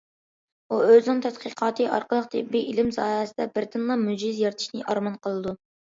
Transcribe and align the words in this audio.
ئۇ 0.71 0.79
ئۆزىنىڭ 0.85 1.19
تەتقىقاتى 1.25 1.87
ئارقىلىق 1.99 2.31
تېببىي 2.33 2.67
ئىلىم 2.73 2.91
ساھەسىدە 2.99 3.51
بىردىنلا 3.55 4.03
مۆجىزە 4.09 4.47
يارىتىشنى 4.49 4.87
ئارمان 4.91 5.27
قىلىدۇ. 5.29 5.61